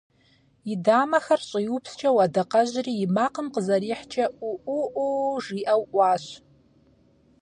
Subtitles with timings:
[0.73, 6.25] И дамэхэр щӀиупскӀэу адакъэжьри и макъым къызэрихькӀэ: Ӏуу Ӏуу Ӏуу!– жиӀэу Ӏуащ.